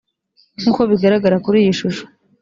[0.59, 2.03] nk uko bigaragara kuri iyi shusho